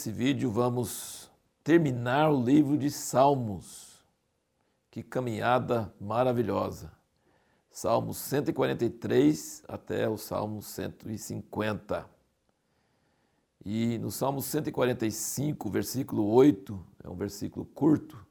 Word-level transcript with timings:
nesse 0.00 0.10
vídeo 0.10 0.50
vamos 0.50 1.30
terminar 1.62 2.30
o 2.30 2.42
livro 2.42 2.78
de 2.78 2.90
Salmos. 2.90 4.02
Que 4.90 5.02
caminhada 5.02 5.92
maravilhosa! 6.00 6.90
Salmos 7.70 8.16
143 8.16 9.62
até 9.68 10.08
o 10.08 10.16
Salmo 10.16 10.62
150. 10.62 12.08
E 13.62 13.98
no 13.98 14.10
Salmo 14.10 14.40
145, 14.40 15.68
versículo 15.68 16.26
8, 16.28 16.82
é 17.04 17.08
um 17.10 17.14
versículo 17.14 17.66
curto, 17.66 18.26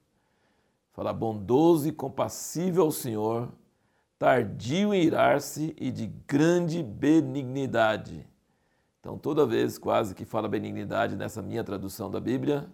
fala: 0.91 1.13
Bondoso 1.13 1.87
e 1.87 1.91
compassível 1.91 2.81
ao 2.81 2.91
Senhor, 2.91 3.47
tardio 4.17 4.91
em 4.91 5.03
irar-se 5.03 5.75
e 5.79 5.91
de 5.91 6.07
grande 6.07 6.81
benignidade. 6.81 8.27
Então, 9.09 9.17
toda 9.17 9.43
vez 9.43 9.79
quase 9.79 10.13
que 10.13 10.23
fala 10.23 10.47
benignidade 10.47 11.15
nessa 11.15 11.41
minha 11.41 11.63
tradução 11.63 12.11
da 12.11 12.19
Bíblia, 12.19 12.71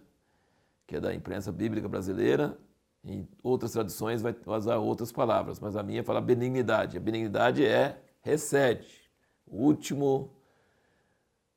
que 0.86 0.96
é 0.96 1.00
da 1.00 1.14
imprensa 1.14 1.50
bíblica 1.50 1.88
brasileira, 1.88 2.58
em 3.02 3.26
outras 3.42 3.72
traduções 3.72 4.20
vai 4.20 4.36
usar 4.44 4.76
outras 4.76 5.10
palavras, 5.10 5.58
mas 5.58 5.76
a 5.76 5.82
minha 5.82 6.04
fala 6.04 6.20
benignidade. 6.20 6.98
A 6.98 7.00
benignidade 7.00 7.64
é 7.64 8.02
recede. 8.20 9.10
O 9.46 9.62
último, 9.62 10.30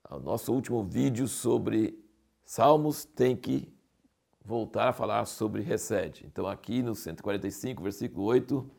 o 0.10 0.20
nosso 0.20 0.54
último 0.54 0.82
vídeo 0.82 1.28
sobre 1.28 2.02
Salmos 2.46 3.04
tem 3.04 3.36
que 3.36 3.68
voltar 4.46 4.88
a 4.88 4.94
falar 4.94 5.26
sobre 5.26 5.62
recede. 5.62 6.26
Então 6.26 6.48
aqui 6.48 6.82
no 6.82 6.96
145, 6.96 7.84
versículo 7.84 8.24
8, 8.24 8.72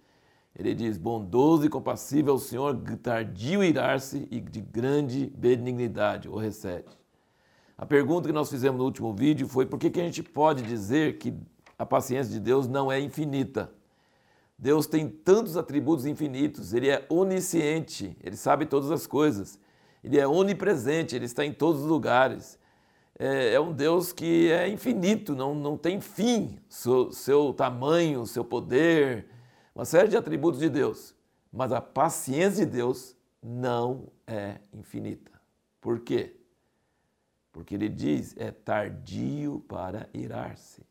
ele 0.57 0.75
diz: 0.75 0.99
Bondoso 0.99 1.65
e 1.65 1.69
compassível 1.69 2.35
é 2.35 2.37
o 2.37 2.41
Senhor, 2.41 2.77
tardio 3.03 3.63
irar-se 3.63 4.27
e 4.31 4.41
de 4.41 4.61
grande 4.61 5.33
benignidade, 5.37 6.29
o 6.29 6.37
recede. 6.37 6.89
A 7.77 7.87
pergunta 7.87 8.29
que 8.29 8.35
nós 8.35 8.51
fizemos 8.51 8.79
no 8.79 8.85
último 8.85 9.15
vídeo 9.15 9.49
foi 9.49 9.65
por 9.65 9.79
que, 9.79 9.89
que 9.89 10.01
a 10.01 10.05
gente 10.05 10.23
pode 10.23 10.63
dizer 10.63 11.17
que 11.19 11.35
a 11.79 11.87
paciência 11.87 12.31
de 12.33 12.39
Deus 12.39 12.69
não 12.69 12.93
é 12.93 13.01
infinita. 13.01 13.73
Deus 14.59 14.87
tem 14.87 15.09
tantos 15.09 15.57
atributos 15.57 16.05
infinitos, 16.05 16.75
ele 16.75 16.91
é 16.91 17.07
onisciente, 17.09 18.15
ele 18.23 18.37
sabe 18.37 18.67
todas 18.67 18.91
as 18.91 19.07
coisas, 19.07 19.59
ele 20.05 20.19
é 20.19 20.29
onipresente, 20.29 21.17
ele 21.17 21.25
está 21.25 21.43
em 21.47 21.55
todos 21.55 21.81
os 21.81 21.87
lugares. 21.87 22.59
É, 23.19 23.55
é 23.55 23.61
um 23.61 23.73
Deus 23.73 24.13
que 24.13 24.51
é 24.51 24.69
infinito, 24.69 25.35
não, 25.35 25.55
não 25.55 25.79
tem 25.79 26.03
fim, 26.03 26.59
seu, 26.69 27.11
seu 27.11 27.55
tamanho, 27.55 28.27
seu 28.27 28.45
poder, 28.45 29.27
uma 29.75 29.85
série 29.85 30.09
de 30.09 30.17
atributos 30.17 30.61
de 30.61 30.69
Deus. 30.69 31.15
Mas 31.53 31.73
a 31.73 31.81
paciência 31.81 32.65
de 32.65 32.73
Deus 32.73 33.17
não 33.43 34.09
é 34.27 34.61
infinita. 34.73 35.33
Por 35.81 36.01
quê? 36.01 36.37
Porque 37.53 37.75
ele 37.75 37.89
diz 37.89 38.35
é 38.37 38.51
tardio 38.51 39.65
para 39.67 40.09
irar-se. 40.15 40.83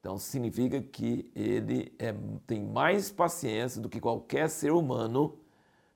Então 0.00 0.18
significa 0.18 0.82
que 0.82 1.30
ele 1.34 1.94
é, 1.98 2.12
tem 2.46 2.60
mais 2.60 3.10
paciência 3.10 3.80
do 3.80 3.88
que 3.88 4.00
qualquer 4.00 4.50
ser 4.50 4.72
humano, 4.72 5.38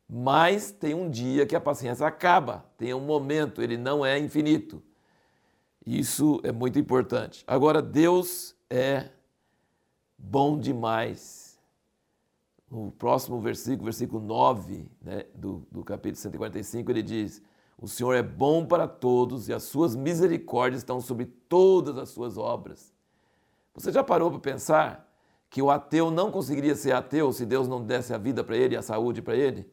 mas 0.08 0.70
tem 0.70 0.94
um 0.94 1.10
dia 1.10 1.44
que 1.44 1.56
a 1.56 1.60
paciência 1.60 2.06
acaba, 2.06 2.64
tem 2.78 2.94
um 2.94 3.00
momento, 3.00 3.60
ele 3.60 3.76
não 3.76 4.06
é 4.06 4.16
infinito. 4.16 4.80
Isso 5.84 6.40
é 6.44 6.52
muito 6.52 6.78
importante. 6.78 7.42
Agora, 7.46 7.82
Deus 7.82 8.56
é 8.70 9.08
bom 10.16 10.58
demais. 10.58 11.45
No 12.70 12.90
próximo 12.90 13.40
versículo, 13.40 13.84
versículo 13.84 14.20
9 14.20 14.88
né, 15.00 15.24
do, 15.34 15.62
do 15.70 15.84
capítulo 15.84 16.16
145, 16.16 16.90
ele 16.90 17.02
diz: 17.02 17.42
O 17.78 17.86
Senhor 17.86 18.12
é 18.14 18.22
bom 18.22 18.66
para 18.66 18.88
todos 18.88 19.48
e 19.48 19.52
as 19.52 19.62
suas 19.62 19.94
misericórdias 19.94 20.80
estão 20.80 21.00
sobre 21.00 21.26
todas 21.26 21.96
as 21.96 22.08
suas 22.08 22.36
obras. 22.36 22.92
Você 23.74 23.92
já 23.92 24.02
parou 24.02 24.30
para 24.30 24.40
pensar 24.40 25.06
que 25.50 25.62
o 25.62 25.70
ateu 25.70 26.10
não 26.10 26.30
conseguiria 26.30 26.74
ser 26.74 26.92
ateu 26.92 27.32
se 27.32 27.46
Deus 27.46 27.68
não 27.68 27.82
desse 27.82 28.12
a 28.12 28.18
vida 28.18 28.42
para 28.42 28.56
ele 28.56 28.74
e 28.74 28.78
a 28.78 28.82
saúde 28.82 29.22
para 29.22 29.36
ele? 29.36 29.70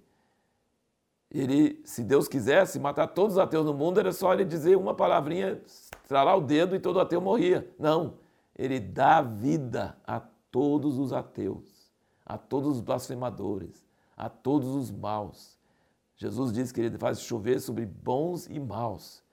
Ele, 1.32 1.82
se 1.84 2.03
Deus 2.03 2.28
quisesse 2.28 2.80
matar 2.80 3.08
todos 3.08 3.38
os 3.38 3.40
ateus 3.40 3.66
no 3.66 3.74
mundo, 3.74 4.00
era 4.00 4.12
só 4.12 4.32
ele 4.34 4.46
dizer 4.46 4.78
uma 4.78 4.94
palavrinha, 4.94 5.59
estralar 5.66 6.38
o 6.38 6.42
dedo 6.42 6.76
e 6.76 6.80
todo 6.80 7.00
ateu 7.00 7.20
morria. 7.20 7.68
Não, 7.80 8.14
ele 8.56 8.80
dá 8.80 9.22
vida 9.22 9.98
a 10.06 10.22
todos 10.52 11.00
os 11.00 11.12
ateus, 11.12 11.72
a 12.25 12.38
todos 12.38 12.75
os 12.75 12.81
blasfemadores, 12.81 13.85
a 14.16 14.29
todos 14.29 14.69
os 14.69 14.91
maus. 14.91 15.57
Jesus 16.16 16.53
diz 16.53 16.72
que 16.72 16.81
ele 16.81 16.97
faz 16.97 17.22
chover 17.22 17.59
sobre 17.59 17.85
bons 17.85 18.47
e 18.47 18.59
maus. 18.59 19.23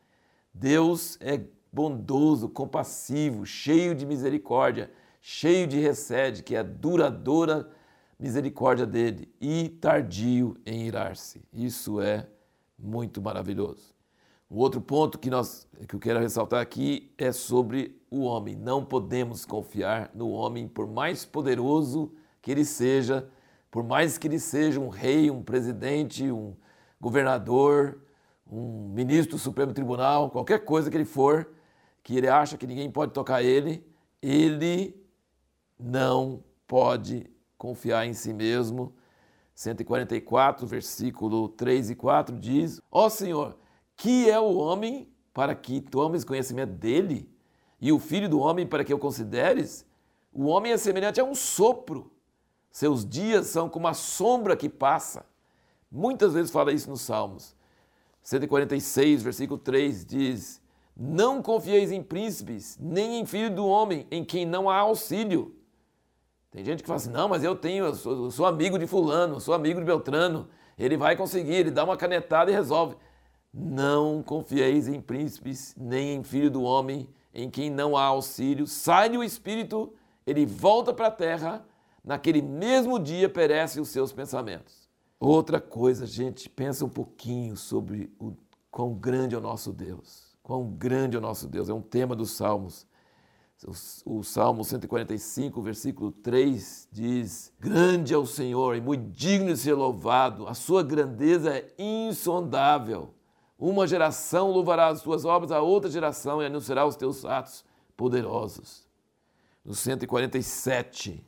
Deus 0.52 1.16
é 1.20 1.44
bondoso, 1.72 2.48
compassivo, 2.48 3.46
cheio 3.46 3.94
de 3.94 4.04
misericórdia, 4.04 4.90
cheio 5.20 5.66
de 5.66 5.78
recede, 5.78 6.42
que 6.42 6.54
é 6.54 6.58
a 6.58 6.64
duradoura 6.64 7.70
misericórdia 8.18 8.86
dele, 8.86 9.32
e 9.40 9.68
tardio 9.68 10.56
em 10.66 10.86
irar-se. 10.86 11.42
Isso 11.52 12.00
é 12.00 12.26
muito 12.78 13.22
maravilhoso. 13.22 13.94
O 14.48 14.58
outro 14.58 14.80
ponto 14.80 15.18
que, 15.18 15.30
nós, 15.30 15.68
que 15.86 15.94
eu 15.94 16.00
quero 16.00 16.18
ressaltar 16.18 16.60
aqui 16.60 17.12
é 17.16 17.30
sobre 17.30 18.02
o 18.10 18.22
homem. 18.22 18.56
Não 18.56 18.84
podemos 18.84 19.46
confiar 19.46 20.10
no 20.12 20.30
homem, 20.30 20.66
por 20.66 20.88
mais 20.88 21.24
poderoso 21.24 22.12
que 22.42 22.50
ele 22.50 22.64
seja, 22.64 23.28
por 23.70 23.84
mais 23.84 24.18
que 24.18 24.26
ele 24.26 24.38
seja 24.38 24.80
um 24.80 24.88
rei, 24.88 25.30
um 25.30 25.42
presidente, 25.42 26.30
um 26.30 26.56
governador, 27.00 28.00
um 28.50 28.88
ministro 28.88 29.36
do 29.36 29.38
Supremo 29.40 29.72
Tribunal, 29.72 30.30
qualquer 30.30 30.64
coisa 30.64 30.90
que 30.90 30.96
ele 30.96 31.04
for, 31.04 31.50
que 32.02 32.16
ele 32.16 32.28
acha 32.28 32.56
que 32.56 32.66
ninguém 32.66 32.90
pode 32.90 33.12
tocar 33.12 33.42
ele, 33.42 33.86
ele 34.22 35.00
não 35.78 36.42
pode 36.66 37.26
confiar 37.56 38.06
em 38.06 38.14
si 38.14 38.32
mesmo. 38.32 38.94
144, 39.54 40.66
versículo 40.66 41.48
3 41.50 41.90
e 41.90 41.94
4 41.94 42.38
diz: 42.38 42.80
Ó 42.90 43.06
oh 43.06 43.10
Senhor, 43.10 43.58
que 43.96 44.30
é 44.30 44.40
o 44.40 44.56
homem 44.56 45.08
para 45.34 45.54
que 45.54 45.80
tomes 45.80 46.24
conhecimento 46.24 46.72
dele, 46.72 47.30
e 47.80 47.92
o 47.92 47.98
filho 47.98 48.28
do 48.28 48.40
homem 48.40 48.66
para 48.66 48.84
que 48.84 48.92
o 48.92 48.98
consideres? 48.98 49.86
O 50.32 50.46
homem 50.46 50.72
é 50.72 50.76
semelhante 50.76 51.20
a 51.20 51.24
um 51.24 51.34
sopro, 51.34 52.10
seus 52.70 53.04
dias 53.04 53.46
são 53.48 53.68
como 53.68 53.88
a 53.88 53.94
sombra 53.94 54.56
que 54.56 54.68
passa. 54.68 55.24
Muitas 55.90 56.34
vezes 56.34 56.50
fala 56.50 56.72
isso 56.72 56.88
nos 56.88 57.00
Salmos. 57.00 57.54
146, 58.22 59.22
versículo 59.22 59.58
3 59.58 60.04
diz: 60.04 60.60
não 61.02 61.40
confieis 61.40 61.90
em 61.90 62.02
príncipes, 62.02 62.76
nem 62.78 63.20
em 63.20 63.24
filho 63.24 63.50
do 63.50 63.66
homem, 63.66 64.06
em 64.10 64.22
quem 64.22 64.44
não 64.44 64.68
há 64.68 64.76
auxílio. 64.76 65.56
Tem 66.50 66.62
gente 66.62 66.82
que 66.82 66.86
fala 66.86 66.98
assim: 66.98 67.10
não, 67.10 67.26
mas 67.26 67.42
eu 67.42 67.56
tenho, 67.56 67.86
eu 67.86 67.94
sou, 67.94 68.24
eu 68.24 68.30
sou 68.30 68.44
amigo 68.44 68.78
de 68.78 68.86
Fulano, 68.86 69.40
sou 69.40 69.54
amigo 69.54 69.80
de 69.80 69.86
Beltrano, 69.86 70.46
ele 70.78 70.98
vai 70.98 71.16
conseguir, 71.16 71.54
ele 71.54 71.70
dá 71.70 71.84
uma 71.84 71.96
canetada 71.96 72.50
e 72.50 72.54
resolve. 72.54 72.96
Não 73.52 74.22
confieis 74.22 74.88
em 74.88 75.00
príncipes, 75.00 75.74
nem 75.74 76.16
em 76.16 76.22
filho 76.22 76.50
do 76.50 76.62
homem, 76.62 77.08
em 77.32 77.48
quem 77.48 77.70
não 77.70 77.96
há 77.96 78.04
auxílio. 78.04 78.66
Sai 78.66 79.16
o 79.16 79.24
espírito, 79.24 79.94
ele 80.26 80.44
volta 80.44 80.92
para 80.92 81.06
a 81.06 81.10
terra, 81.10 81.64
naquele 82.04 82.42
mesmo 82.42 82.98
dia 82.98 83.28
perecem 83.28 83.82
os 83.82 83.88
seus 83.88 84.12
pensamentos. 84.12 84.88
Outra 85.18 85.60
coisa, 85.60 86.06
gente, 86.06 86.48
pensa 86.48 86.84
um 86.84 86.88
pouquinho 86.88 87.56
sobre 87.56 88.10
o 88.18 88.32
quão 88.70 88.94
grande 88.94 89.34
é 89.34 89.38
o 89.38 89.40
nosso 89.40 89.72
Deus. 89.72 90.30
Quão 90.42 90.66
grande 90.66 91.16
é 91.16 91.18
o 91.18 91.22
nosso 91.22 91.46
Deus, 91.46 91.68
é 91.68 91.74
um 91.74 91.82
tema 91.82 92.16
dos 92.16 92.30
Salmos. 92.30 92.86
O 94.06 94.22
Salmo 94.22 94.64
145, 94.64 95.60
versículo 95.60 96.10
3 96.10 96.88
diz: 96.90 97.52
Grande 97.60 98.14
é 98.14 98.16
o 98.16 98.24
Senhor 98.24 98.74
e 98.74 98.80
muito 98.80 99.10
digno 99.10 99.52
de 99.52 99.58
ser 99.58 99.74
louvado, 99.74 100.48
a 100.48 100.54
sua 100.54 100.82
grandeza 100.82 101.54
é 101.54 101.70
insondável. 101.78 103.12
Uma 103.58 103.86
geração 103.86 104.50
louvará 104.50 104.88
as 104.88 105.02
tuas 105.02 105.26
obras, 105.26 105.52
a 105.52 105.60
outra 105.60 105.90
geração 105.90 106.42
e 106.42 106.46
anunciará 106.46 106.86
os 106.86 106.96
teus 106.96 107.26
atos 107.26 107.62
poderosos. 107.94 108.88
No 109.62 109.74
147, 109.74 111.22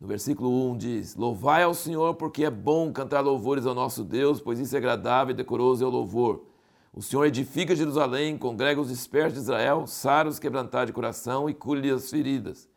no 0.00 0.06
versículo 0.06 0.70
1 0.70 0.76
diz: 0.76 1.16
Louvai 1.16 1.62
ao 1.62 1.74
Senhor, 1.74 2.14
porque 2.14 2.44
é 2.44 2.50
bom 2.50 2.92
cantar 2.92 3.20
louvores 3.20 3.66
ao 3.66 3.74
nosso 3.74 4.04
Deus, 4.04 4.40
pois 4.40 4.58
isso 4.58 4.74
é 4.74 4.78
agradável 4.78 5.32
e 5.32 5.36
decoroso 5.36 5.84
é 5.84 5.86
o 5.86 5.90
louvor. 5.90 6.44
O 6.92 7.02
Senhor 7.02 7.24
edifica 7.26 7.76
Jerusalém, 7.76 8.38
congrega 8.38 8.80
os 8.80 8.88
dispersos 8.88 9.34
de 9.34 9.40
Israel, 9.40 9.86
sara 9.86 10.28
os 10.28 10.38
quebrantados 10.38 10.88
de 10.88 10.92
coração 10.92 11.48
e 11.48 11.54
cura-lhe 11.54 11.90
as 11.90 12.10
feridas. 12.10 12.68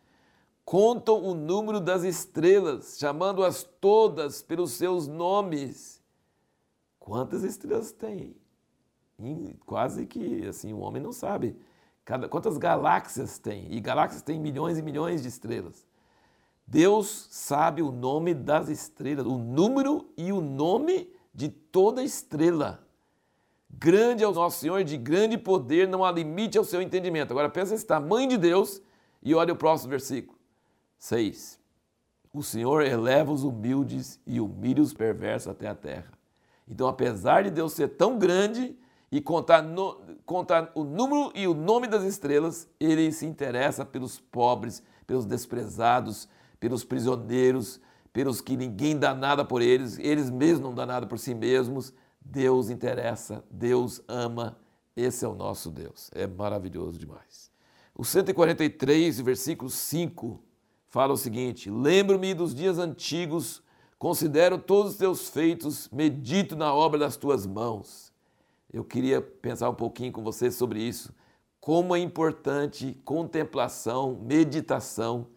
Contam 0.66 1.24
o 1.24 1.34
número 1.34 1.80
das 1.80 2.04
estrelas, 2.04 2.98
chamando-as 3.00 3.64
todas 3.64 4.42
pelos 4.42 4.72
seus 4.72 5.08
nomes. 5.08 6.02
Quantas 7.00 7.44
estrelas 7.44 7.92
tem? 7.92 8.36
Quase 9.66 10.06
que 10.06 10.46
assim, 10.48 10.74
o 10.74 10.80
homem 10.80 11.02
não 11.02 11.12
sabe. 11.12 11.56
Cada, 12.04 12.28
quantas 12.28 12.58
galáxias 12.58 13.38
tem? 13.38 13.72
E 13.72 13.80
galáxias 13.80 14.22
têm 14.22 14.40
milhões 14.40 14.78
e 14.78 14.82
milhões 14.82 15.22
de 15.22 15.28
estrelas. 15.28 15.86
Deus 16.72 17.28
sabe 17.30 17.82
o 17.82 17.92
nome 17.92 18.34
das 18.34 18.70
estrelas, 18.70 19.26
o 19.26 19.38
número 19.38 20.10
e 20.16 20.32
o 20.32 20.40
nome 20.40 21.12
de 21.34 21.50
toda 21.50 22.02
estrela 22.02 22.82
Grande 23.80 24.24
é 24.24 24.28
o 24.28 24.32
nosso 24.32 24.60
Senhor, 24.60 24.84
de 24.84 24.98
grande 24.98 25.38
poder, 25.38 25.88
não 25.88 26.04
há 26.04 26.12
limite 26.12 26.58
ao 26.58 26.64
seu 26.64 26.82
entendimento. 26.82 27.32
Agora 27.32 27.50
pensa 27.50 27.74
esse 27.74 27.86
tamanho 27.86 28.30
de 28.30 28.38
Deus 28.38 28.82
e 29.24 29.34
olha 29.34 29.54
o 29.54 29.58
próximo 29.58 29.90
versículo. 29.90 30.38
6. 31.00 31.60
O 32.34 32.44
Senhor 32.44 32.84
eleva 32.84 33.32
os 33.32 33.44
humildes 33.44 34.20
e 34.26 34.40
humilha 34.40 34.84
os 34.84 34.94
perversos 34.94 35.48
até 35.48 35.68
a 35.68 35.76
terra. 35.76 36.12
Então, 36.68 36.88
apesar 36.88 37.44
de 37.44 37.50
Deus 37.50 37.74
ser 37.74 37.90
tão 37.90 38.20
grande 38.20 38.78
e 39.12 39.20
contar, 39.20 39.62
no, 39.62 40.00
contar 40.26 40.72
o 40.76 40.84
número 40.84 41.32
e 41.34 41.48
o 41.48 41.54
nome 41.54 41.88
das 41.88 42.04
estrelas, 42.04 42.70
ele 42.80 43.12
se 43.12 43.26
interessa 43.26 43.84
pelos 43.84 44.20
pobres, 44.20 44.84
pelos 45.08 45.26
desprezados, 45.26 46.30
pelos 46.62 46.84
prisioneiros, 46.86 47.82
pelos 48.14 48.40
que 48.40 48.56
ninguém 48.56 48.98
dá 48.98 49.16
nada 49.16 49.44
por 49.44 49.62
eles, 49.62 49.98
eles 50.00 50.30
mesmos 50.30 50.62
não 50.62 50.76
dão 50.76 50.86
nada 50.86 51.08
por 51.08 51.18
si 51.18 51.34
mesmos. 51.34 51.92
Deus 52.24 52.70
interessa, 52.70 53.44
Deus 53.50 54.00
ama, 54.08 54.58
esse 54.96 55.26
é 55.26 55.28
o 55.28 55.34
nosso 55.34 55.72
Deus. 55.72 56.12
É 56.14 56.28
maravilhoso 56.28 57.00
demais. 57.00 57.50
O 57.96 58.06
143, 58.06 59.20
versículo 59.22 59.72
5, 59.72 60.40
fala 60.88 61.14
o 61.14 61.18
seguinte: 61.18 61.70
Lembro-me 61.70 62.34
dos 62.36 62.54
dias 62.54 62.78
antigos, 62.78 63.64
considero 63.98 64.60
todos 64.60 64.92
os 64.92 64.98
teus 65.00 65.30
feitos, 65.30 65.90
medito 65.92 66.56
na 66.56 66.72
obra 66.72 67.00
das 67.00 67.18
tuas 67.18 67.48
mãos. 67.48 68.14
Eu 68.72 68.84
queria 68.84 69.20
pensar 69.20 69.68
um 69.68 69.76
pouquinho 69.76 70.12
com 70.12 70.24
você 70.24 70.52
sobre 70.52 70.80
isso. 70.80 71.12
Como 71.60 71.96
é 71.96 72.00
importante 72.00 73.00
contemplação, 73.04 74.20
meditação. 74.22 75.28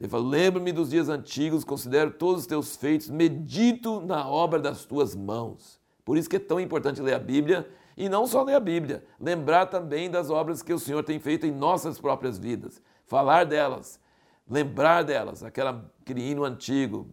Ele 0.00 0.08
fala: 0.08 0.24
Lembro-me 0.24 0.72
dos 0.72 0.90
dias 0.90 1.08
antigos, 1.08 1.64
considero 1.64 2.10
todos 2.12 2.42
os 2.42 2.46
teus 2.46 2.76
feitos, 2.76 3.10
medito 3.10 4.00
na 4.00 4.28
obra 4.28 4.60
das 4.60 4.84
tuas 4.84 5.14
mãos. 5.14 5.80
Por 6.04 6.16
isso 6.16 6.28
que 6.28 6.36
é 6.36 6.40
tão 6.40 6.60
importante 6.60 7.02
ler 7.02 7.14
a 7.14 7.18
Bíblia 7.18 7.68
e 7.96 8.08
não 8.08 8.26
só 8.26 8.42
ler 8.42 8.54
a 8.54 8.60
Bíblia, 8.60 9.04
lembrar 9.20 9.66
também 9.66 10.08
das 10.08 10.30
obras 10.30 10.62
que 10.62 10.72
o 10.72 10.78
Senhor 10.78 11.02
tem 11.02 11.18
feito 11.18 11.44
em 11.46 11.50
nossas 11.50 12.00
próprias 12.00 12.38
vidas, 12.38 12.80
falar 13.04 13.44
delas, 13.44 14.00
lembrar 14.48 15.02
delas, 15.02 15.42
aquela, 15.42 15.90
aquele 16.00 16.22
hino 16.22 16.44
antigo, 16.44 17.08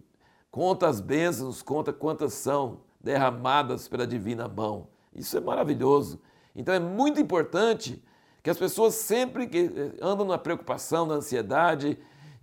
conta 0.52 0.88
as 0.88 1.02
bênçãos, 1.02 1.64
conta 1.64 1.92
quantas 1.92 2.34
são 2.34 2.82
derramadas 3.02 3.88
pela 3.88 4.06
divina 4.06 4.48
mão. 4.48 4.88
Isso 5.14 5.36
é 5.36 5.42
maravilhoso. 5.42 6.22
Então 6.56 6.74
é 6.74 6.80
muito 6.80 7.20
importante 7.20 8.02
que 8.44 8.50
as 8.50 8.58
pessoas 8.58 8.94
sempre 8.94 9.48
que 9.48 9.58
eh, 9.58 9.92
andam 10.00 10.26
na 10.26 10.38
preocupação, 10.38 11.06
na 11.08 11.16
ansiedade, 11.16 11.98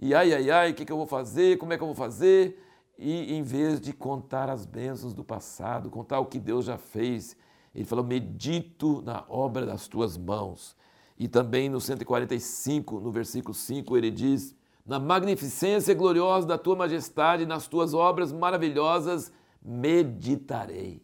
e 0.04 0.12
ai, 0.16 0.34
ai, 0.34 0.50
ai, 0.50 0.70
o 0.72 0.74
que, 0.74 0.84
que 0.84 0.90
eu 0.90 0.96
vou 0.96 1.06
fazer, 1.06 1.58
como 1.58 1.72
é 1.72 1.76
que 1.76 1.82
eu 1.84 1.86
vou 1.86 1.94
fazer, 1.94 2.60
e 2.98 3.36
em 3.36 3.44
vez 3.44 3.80
de 3.80 3.92
contar 3.92 4.50
as 4.50 4.66
bênçãos 4.66 5.14
do 5.14 5.22
passado, 5.22 5.90
contar 5.90 6.18
o 6.18 6.26
que 6.26 6.40
Deus 6.40 6.64
já 6.64 6.76
fez, 6.76 7.36
ele 7.72 7.84
falou: 7.84 8.04
Medito 8.04 9.00
na 9.02 9.24
obra 9.28 9.64
das 9.64 9.86
tuas 9.86 10.18
mãos. 10.18 10.76
E 11.16 11.28
também 11.28 11.68
no 11.68 11.80
145, 11.80 12.98
no 12.98 13.12
versículo 13.12 13.54
5, 13.54 13.96
ele 13.96 14.10
diz: 14.10 14.56
Na 14.84 14.98
magnificência 14.98 15.94
gloriosa 15.94 16.48
da 16.48 16.58
tua 16.58 16.74
majestade, 16.74 17.46
nas 17.46 17.68
tuas 17.68 17.94
obras 17.94 18.32
maravilhosas, 18.32 19.32
meditarei. 19.62 21.00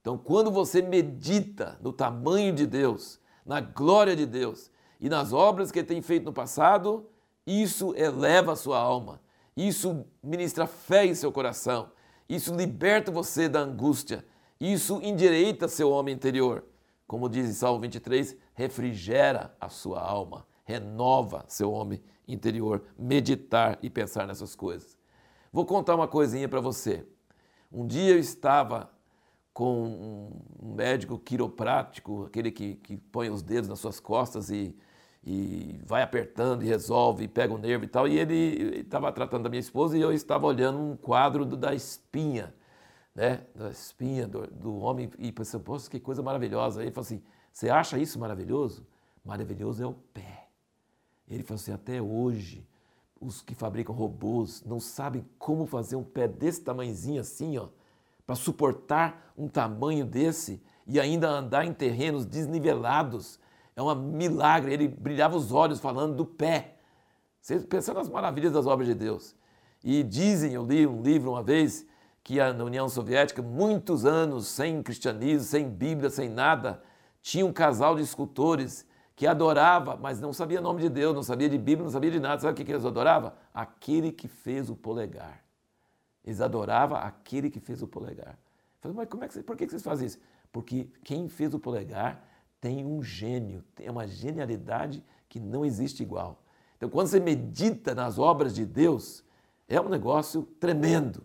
Então, 0.00 0.18
quando 0.18 0.50
você 0.50 0.82
medita 0.82 1.78
no 1.80 1.92
tamanho 1.92 2.52
de 2.52 2.66
Deus, 2.66 3.20
na 3.46 3.60
glória 3.60 4.16
de 4.16 4.26
Deus 4.26 4.72
e 5.00 5.08
nas 5.08 5.32
obras 5.32 5.70
que 5.70 5.78
ele 5.78 5.86
tem 5.86 6.02
feito 6.02 6.24
no 6.24 6.32
passado, 6.32 7.06
isso 7.46 7.94
eleva 7.96 8.52
a 8.52 8.56
sua 8.56 8.78
alma, 8.78 9.20
isso 9.56 10.06
ministra 10.22 10.66
fé 10.66 11.06
em 11.06 11.14
seu 11.14 11.32
coração, 11.32 11.90
isso 12.28 12.54
liberta 12.54 13.10
você 13.10 13.48
da 13.48 13.60
angústia, 13.60 14.24
isso 14.60 15.00
endireita 15.02 15.68
seu 15.68 15.90
homem 15.90 16.14
interior. 16.14 16.64
Como 17.06 17.28
diz 17.28 17.48
em 17.48 17.52
Salmo 17.52 17.80
23, 17.80 18.36
refrigera 18.54 19.54
a 19.60 19.68
sua 19.68 20.00
alma, 20.00 20.46
renova 20.64 21.44
seu 21.48 21.72
homem 21.72 22.00
interior, 22.28 22.84
meditar 22.96 23.78
e 23.82 23.90
pensar 23.90 24.26
nessas 24.26 24.54
coisas. 24.54 24.96
Vou 25.52 25.66
contar 25.66 25.96
uma 25.96 26.06
coisinha 26.06 26.48
para 26.48 26.60
você. 26.60 27.04
Um 27.72 27.86
dia 27.86 28.12
eu 28.12 28.18
estava 28.18 28.90
com 29.52 30.32
um 30.62 30.74
médico 30.74 31.18
quiroprático, 31.18 32.26
aquele 32.26 32.50
que, 32.52 32.76
que 32.76 32.96
põe 32.96 33.28
os 33.28 33.42
dedos 33.42 33.68
nas 33.68 33.80
suas 33.80 33.98
costas 33.98 34.50
e, 34.50 34.76
e 35.24 35.78
vai 35.84 36.02
apertando 36.02 36.62
e 36.62 36.66
resolve, 36.66 37.24
e 37.24 37.28
pega 37.28 37.52
o 37.52 37.58
nervo 37.58 37.84
e 37.84 37.88
tal. 37.88 38.08
E 38.08 38.18
ele 38.18 38.80
estava 38.80 39.12
tratando 39.12 39.44
da 39.44 39.48
minha 39.48 39.60
esposa 39.60 39.96
e 39.96 40.00
eu 40.00 40.12
estava 40.12 40.46
olhando 40.46 40.78
um 40.78 40.96
quadro 40.96 41.44
do, 41.44 41.56
da 41.56 41.74
espinha 41.74 42.54
né, 43.14 43.44
da 43.54 43.70
espinha 43.70 44.26
do, 44.26 44.46
do 44.46 44.76
homem 44.76 45.10
e 45.18 45.32
pensou, 45.32 45.60
poxa, 45.60 45.90
que 45.90 46.00
coisa 46.00 46.22
maravilhosa. 46.22 46.82
Ele 46.82 46.90
falou 46.90 47.04
assim: 47.04 47.22
você 47.52 47.68
acha 47.68 47.98
isso 47.98 48.18
maravilhoso? 48.18 48.86
Maravilhoso 49.24 49.82
é 49.82 49.86
o 49.86 49.92
pé. 49.92 50.48
Ele 51.28 51.42
falou 51.42 51.60
assim: 51.60 51.72
até 51.72 52.00
hoje, 52.00 52.66
os 53.20 53.42
que 53.42 53.54
fabricam 53.54 53.94
robôs 53.94 54.62
não 54.64 54.80
sabem 54.80 55.24
como 55.38 55.66
fazer 55.66 55.96
um 55.96 56.04
pé 56.04 56.26
desse 56.26 56.62
tamanhozinho 56.62 57.20
assim, 57.20 57.58
ó, 57.58 57.68
para 58.26 58.36
suportar 58.36 59.32
um 59.36 59.48
tamanho 59.48 60.06
desse 60.06 60.62
e 60.86 60.98
ainda 60.98 61.28
andar 61.28 61.66
em 61.66 61.72
terrenos 61.72 62.24
desnivelados. 62.24 63.38
É 63.74 63.82
um 63.82 63.94
milagre. 63.94 64.72
Ele 64.72 64.88
brilhava 64.88 65.36
os 65.36 65.52
olhos 65.52 65.80
falando 65.80 66.16
do 66.16 66.24
pé. 66.24 66.76
Você 67.40 67.58
pensando 67.60 67.96
nas 67.96 68.08
maravilhas 68.08 68.52
das 68.52 68.66
obras 68.66 68.86
de 68.86 68.94
Deus. 68.94 69.34
E 69.82 70.02
dizem, 70.02 70.52
eu 70.52 70.64
li 70.64 70.86
um 70.86 71.02
livro 71.02 71.30
uma 71.30 71.42
vez, 71.42 71.86
que 72.22 72.38
na 72.52 72.64
União 72.64 72.88
Soviética, 72.88 73.40
muitos 73.40 74.04
anos 74.04 74.46
sem 74.46 74.82
cristianismo, 74.82 75.46
sem 75.46 75.68
Bíblia, 75.68 76.10
sem 76.10 76.28
nada, 76.28 76.82
tinha 77.22 77.46
um 77.46 77.52
casal 77.52 77.96
de 77.96 78.02
escultores 78.02 78.86
que 79.16 79.26
adorava, 79.26 79.96
mas 79.96 80.20
não 80.20 80.32
sabia 80.32 80.60
o 80.60 80.62
nome 80.62 80.80
de 80.82 80.88
Deus, 80.88 81.14
não 81.14 81.22
sabia 81.22 81.48
de 81.48 81.58
Bíblia, 81.58 81.84
não 81.84 81.90
sabia 81.90 82.10
de 82.10 82.20
nada. 82.20 82.40
Sabe 82.40 82.52
o 82.52 82.64
que 82.64 82.70
eles 82.70 82.84
adoravam? 82.84 83.32
Aquele 83.52 84.12
que 84.12 84.28
fez 84.28 84.70
o 84.70 84.76
polegar. 84.76 85.42
Eles 86.24 86.40
adoravam 86.40 86.96
aquele 86.98 87.50
que 87.50 87.60
fez 87.60 87.82
o 87.82 87.86
polegar. 87.86 88.38
falei, 88.80 88.96
mas 88.96 89.08
como 89.08 89.24
é 89.24 89.28
que, 89.28 89.42
por 89.42 89.56
que 89.56 89.68
vocês 89.68 89.82
fazem 89.82 90.06
isso? 90.06 90.18
Porque 90.52 90.88
quem 91.04 91.28
fez 91.28 91.52
o 91.54 91.58
polegar 91.58 92.26
tem 92.60 92.84
um 92.84 93.02
gênio, 93.02 93.64
tem 93.74 93.88
uma 93.88 94.06
genialidade 94.06 95.02
que 95.28 95.40
não 95.40 95.64
existe 95.64 96.02
igual. 96.02 96.42
Então, 96.76 96.88
quando 96.88 97.08
você 97.08 97.20
medita 97.20 97.94
nas 97.94 98.18
obras 98.18 98.54
de 98.54 98.64
Deus, 98.66 99.24
é 99.68 99.80
um 99.80 99.88
negócio 99.88 100.42
tremendo. 100.58 101.22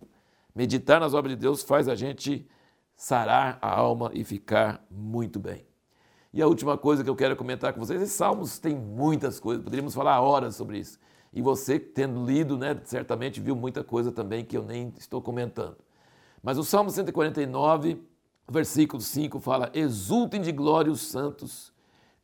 Meditar 0.54 1.00
nas 1.00 1.14
obras 1.14 1.36
de 1.36 1.42
Deus 1.42 1.64
faz 1.64 1.88
a 1.88 1.96
gente 1.96 2.48
sarar 2.96 3.58
a 3.62 3.70
alma 3.70 4.12
e 4.14 4.24
ficar 4.24 4.86
muito 4.90 5.40
bem. 5.40 5.66
E 6.34 6.42
a 6.42 6.48
última 6.48 6.78
coisa 6.78 7.04
que 7.04 7.10
eu 7.10 7.16
quero 7.16 7.36
comentar 7.36 7.74
com 7.74 7.80
vocês, 7.80 8.02
esses 8.02 8.16
salmos 8.16 8.60
têm 8.60 8.76
muitas 8.76 9.40
coisas, 9.40 9.64
poderíamos 9.64 9.94
falar 9.94 10.20
horas 10.22 10.56
sobre 10.56 10.80
isso. 10.80 11.00
E 11.32 11.42
você, 11.42 11.80
tendo 11.80 12.26
lido, 12.26 12.58
né, 12.58 12.80
certamente 12.86 13.42
viu 13.42 13.56
muita 13.56 13.84
coisa 13.84 14.12
também 14.12 14.44
que 14.44 14.56
eu 14.56 14.64
nem 14.64 14.94
estou 14.98 15.22
comentando. 15.22 15.78
Mas 16.42 16.58
o 16.58 16.64
Salmo 16.64 16.90
149, 16.90 18.02
versículo 18.48 19.02
5 19.02 19.40
fala: 19.40 19.72
Exultem 19.74 20.42
de 20.42 20.52
glória 20.52 20.92
os 20.92 21.02
santos, 21.02 21.74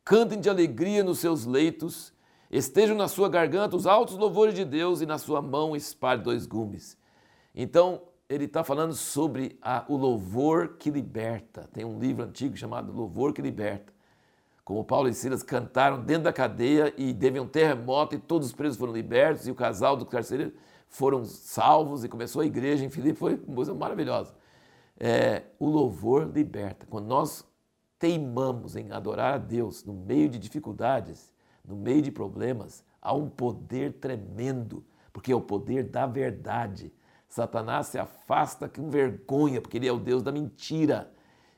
cantem 0.04 0.40
de 0.40 0.48
alegria 0.48 1.02
nos 1.02 1.18
seus 1.18 1.44
leitos, 1.44 2.12
estejam 2.50 2.96
na 2.96 3.08
sua 3.08 3.28
garganta 3.28 3.76
os 3.76 3.86
altos 3.86 4.16
louvores 4.16 4.54
de 4.54 4.64
Deus 4.64 5.00
e 5.00 5.06
na 5.06 5.18
sua 5.18 5.42
mão 5.42 5.74
espalhe 5.74 6.22
dois 6.22 6.46
gumes. 6.46 6.96
Então, 7.54 8.02
ele 8.28 8.44
está 8.44 8.64
falando 8.64 8.94
sobre 8.94 9.58
a, 9.60 9.84
o 9.88 9.96
louvor 9.96 10.76
que 10.78 10.90
liberta. 10.90 11.68
Tem 11.72 11.84
um 11.84 11.98
livro 11.98 12.24
antigo 12.24 12.56
chamado 12.56 12.92
Louvor 12.92 13.32
que 13.32 13.42
Liberta. 13.42 13.92
Como 14.64 14.84
Paulo 14.84 15.08
e 15.08 15.14
Silas 15.14 15.42
cantaram 15.42 16.00
dentro 16.02 16.24
da 16.24 16.32
cadeia 16.32 16.94
e 16.96 17.12
teve 17.12 17.38
um 17.38 17.46
terremoto 17.46 18.14
e 18.14 18.18
todos 18.18 18.48
os 18.48 18.54
presos 18.54 18.78
foram 18.78 18.92
libertos 18.92 19.46
e 19.46 19.50
o 19.50 19.54
casal 19.54 19.96
do 19.96 20.06
carcereiro 20.06 20.52
foram 20.88 21.24
salvos 21.24 22.04
e 22.04 22.08
começou 22.08 22.40
a 22.42 22.46
igreja 22.46 22.84
em 22.84 22.88
Filipe. 22.88 23.18
Foi 23.18 23.34
uma 23.46 23.56
coisa 23.56 23.74
maravilhosa. 23.74 24.34
É, 24.98 25.42
o 25.58 25.68
louvor 25.68 26.30
liberta. 26.32 26.86
Quando 26.88 27.06
nós 27.06 27.44
teimamos 27.98 28.76
em 28.76 28.92
adorar 28.92 29.34
a 29.34 29.38
Deus 29.38 29.84
no 29.84 29.92
meio 29.92 30.28
de 30.28 30.38
dificuldades, 30.38 31.32
no 31.64 31.76
meio 31.76 32.02
de 32.02 32.10
problemas, 32.10 32.84
há 33.00 33.12
um 33.14 33.28
poder 33.28 33.94
tremendo, 33.94 34.84
porque 35.12 35.32
é 35.32 35.36
o 35.36 35.40
poder 35.40 35.84
da 35.84 36.06
verdade 36.06 36.92
Satanás 37.32 37.86
se 37.86 37.98
afasta 37.98 38.68
com 38.68 38.90
vergonha, 38.90 39.58
porque 39.62 39.78
ele 39.78 39.88
é 39.88 39.92
o 39.92 39.98
Deus 39.98 40.22
da 40.22 40.30
mentira. 40.30 41.10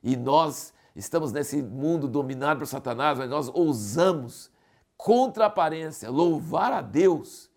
E 0.04 0.14
nós 0.14 0.72
estamos 0.94 1.32
nesse 1.32 1.60
mundo 1.60 2.06
dominado 2.06 2.60
por 2.60 2.66
Satanás, 2.66 3.18
mas 3.18 3.28
nós 3.28 3.48
ousamos, 3.48 4.52
contra 4.96 5.42
a 5.42 5.46
aparência, 5.48 6.08
louvar 6.08 6.72
a 6.72 6.80
Deus. 6.80 7.50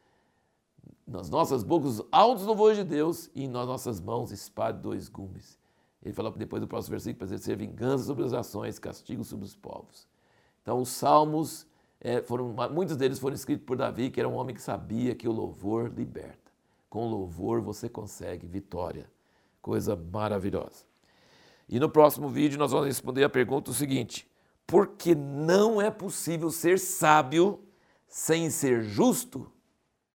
Nas 1.06 1.30
nossas 1.30 1.64
bocas, 1.64 2.02
altos 2.12 2.44
louvores 2.44 2.80
de 2.80 2.84
Deus, 2.84 3.30
e 3.36 3.48
nas 3.48 3.68
nossas 3.68 4.02
mãos, 4.02 4.32
espade 4.32 4.80
dois 4.80 5.08
gumes. 5.08 5.56
Ele 6.04 6.14
falou 6.14 6.32
depois 6.32 6.62
do 6.62 6.68
próximo 6.68 6.92
versículo, 6.92 7.28
para 7.28 7.38
ser 7.38 7.58
vingança 7.58 8.04
sobre 8.04 8.24
as 8.24 8.34
ações, 8.34 8.80
castigo 8.80 9.24
sobre 9.24 9.46
os 9.46 9.56
povos. 9.56 10.08
Então, 10.62 10.82
os 10.82 10.90
salmos, 10.90 11.66
é, 12.00 12.22
foram, 12.22 12.54
muitos 12.72 12.96
deles 12.96 13.20
foram 13.20 13.36
escritos 13.36 13.66
por 13.66 13.78
Davi, 13.78 14.10
que 14.10 14.20
era 14.20 14.30
um 14.30 14.36
homem 14.36 14.56
que 14.56 14.62
sabia 14.62 15.16
que 15.16 15.28
o 15.28 15.32
louvor 15.32 15.92
liberta. 15.96 16.52
Com 16.90 17.10
louvor 17.10 17.62
você 17.62 17.90
consegue 17.90 18.48
vitória. 18.48 19.10
Coisa 19.62 19.96
maravilhosa. 19.96 20.86
E 21.68 21.80
no 21.80 21.90
próximo 21.90 22.30
vídeo 22.30 22.58
nós 22.58 22.72
vamos 22.72 22.88
responder 22.88 23.24
a 23.24 23.30
pergunta 23.30 23.72
o 23.72 23.74
seguinte: 23.74 24.30
por 24.66 24.88
que 24.96 25.14
não 25.14 25.82
é 25.82 25.92
possível 25.92 26.50
ser 26.50 26.80
sábio 26.80 27.60
sem 28.08 28.50
ser 28.50 28.84
justo? 28.84 29.52